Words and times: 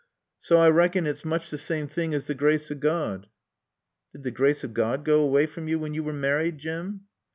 Saw 0.39 0.63
I 0.65 0.69
raakon 0.71 1.03
't 1.03 1.11
is 1.11 1.23
mooch 1.23 1.51
t' 1.51 1.57
saame 1.57 1.87
thing 1.87 2.15
as 2.15 2.25
t' 2.25 2.33
graace 2.33 2.71
o' 2.71 2.75
Gawd." 2.75 3.27
"Did 4.13 4.23
the 4.23 4.31
grace 4.31 4.63
of 4.63 4.73
God 4.73 5.05
go 5.05 5.21
away 5.21 5.45
from 5.45 5.67
you 5.67 5.77
when 5.77 5.93
you 5.93 6.01
married, 6.11 6.57
Jim?" 6.57 7.01